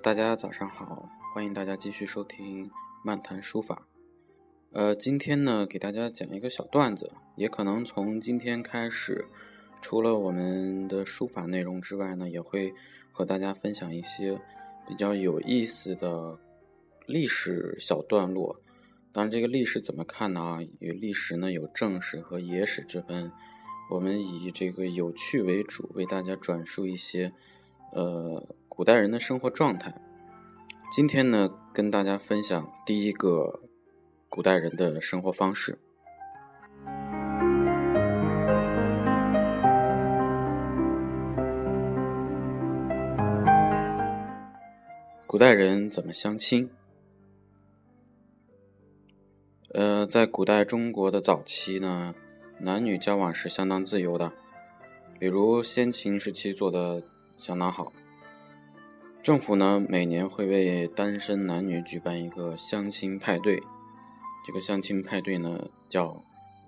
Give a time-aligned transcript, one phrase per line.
[0.00, 2.70] 大家早上好，欢迎大家继续收听
[3.02, 3.88] 漫谈书法。
[4.70, 9.26] 呃，今天呢，给大家讲一个小段子，也可能从今天开始，
[9.82, 12.72] 除了我们的书法内容之外呢，也会
[13.10, 14.40] 和大家分享一些
[14.86, 16.38] 比较有意思的
[17.06, 18.60] 历史小段落。
[19.10, 20.60] 当然，这个历史怎么看呢？
[20.78, 23.32] 有历史呢，有正史和野史之分。
[23.90, 27.32] 我们以这个有趣为主，为大家转述一些
[27.92, 29.92] 呃古代人的生活状态。
[30.92, 33.60] 今天呢，跟大家分享第一个
[34.28, 35.80] 古代人的生活方式。
[45.26, 46.70] 古代人怎么相亲？
[49.74, 52.14] 呃，在古代中国的早期呢。
[52.60, 54.32] 男女交往是相当自由的，
[55.18, 57.02] 比如先秦时期做的
[57.36, 57.92] 相当好。
[59.22, 63.62] 政府呢每年会为单身男女举办一个相亲派对，
[64.46, 66.22] 这个相亲派对呢叫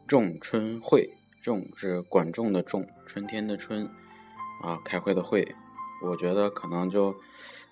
[0.07, 3.87] 仲春会，仲是管仲的仲，春天的春，
[4.63, 5.55] 啊开会的会。
[6.03, 7.15] 我觉得可能就，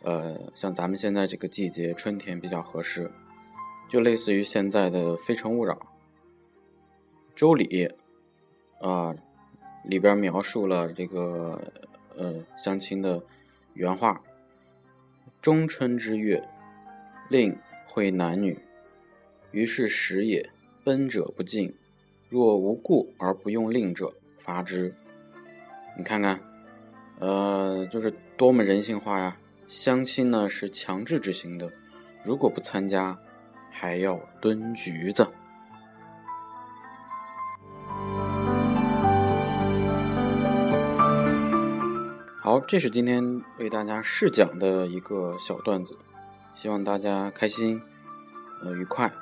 [0.03, 3.11] 呃像咱们现在这个季节春天比较合适，
[3.89, 5.75] 就类似于现在的《非诚勿扰》。
[7.35, 7.91] 周礼。
[8.81, 9.13] 啊，
[9.83, 11.73] 里边描述了这个
[12.17, 13.21] 呃相亲的
[13.75, 14.23] 原话：
[15.41, 16.43] 中春之月，
[17.29, 18.59] 令会男女，
[19.53, 20.51] 于是时也。
[20.85, 21.75] 奔者不进，
[22.31, 24.95] 若无故而不用令者，罚之。
[25.99, 26.41] 你看看，
[27.19, 29.37] 呃，就是多么人性化呀！
[29.67, 31.71] 相亲呢是强制执行的，
[32.25, 33.19] 如果不参加，
[33.71, 35.29] 还要蹲局子。
[42.67, 45.97] 这是今天为大家试讲的一个小段子
[46.55, 47.81] 希望大家开心
[48.63, 49.13] 呃愉快。